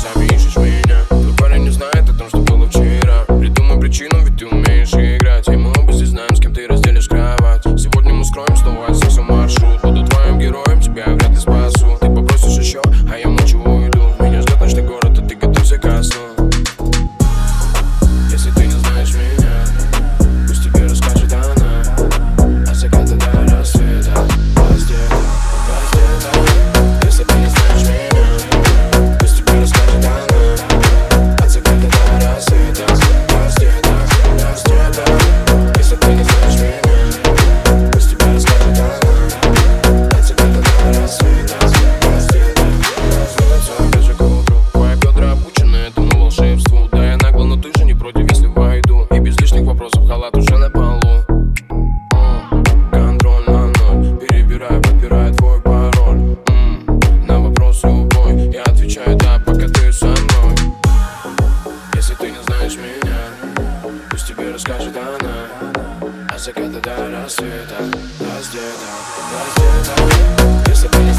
завишешь 0.00 0.56
меня. 0.56 1.04
Твой 1.08 1.34
парень 1.36 1.64
не 1.64 1.70
знает 1.70 2.08
о 2.08 2.14
том, 2.14 2.28
что 2.28 2.38
было 2.38 2.66
вчера. 2.66 3.24
Придумай 3.26 3.78
причину, 3.78 4.24
ведь 4.24 4.38
ты 4.38 4.46
умеешь 4.46 4.92
играть. 4.92 5.46
И 5.48 5.56
мы 5.56 5.70
оба 5.70 5.92
здесь 5.92 6.08
знаем, 6.08 6.34
с 6.34 6.40
кем 6.40 6.54
ты 6.54 6.66
разделишь 6.66 7.08
кровать. 7.08 7.62
Сегодня 7.64 8.14
мы 8.14 8.24
скроем 8.24 8.56
снова 8.56 8.92
секса 8.94 9.22
маршрут. 9.22 9.80
Буду 9.82 10.06
твоим 10.06 10.38
героем, 10.38 10.80
тебя 10.80 11.04
вряд 11.06 11.30
ли 11.30 11.36
спасу. 11.36 11.98
Ты 12.00 12.06
попросишь 12.06 12.58
еще, 12.58 12.80
а 13.12 13.18
я 13.18 13.28
молчу 13.28 13.58
уйду. 13.58 14.00
Меня 14.20 14.40
ждет 14.40 14.60
ночный 14.60 14.82
город, 14.82 15.18
а 15.18 15.22
ты 15.26 15.34
готовься 15.34 15.78
ко 15.78 16.02
сну. 16.02 16.50
Если 18.30 18.50
ты 18.52 18.66
не 18.66 18.79
тебе 64.50 64.52
расскажет 64.52 64.96
она 64.96 65.46
О 66.28 66.38
секретах 66.38 66.82
до 66.82 67.10
рассвета 67.10 67.76
Раздета, 68.20 68.88
раздета 69.32 70.68
Если 70.68 70.88
бы 70.88 71.09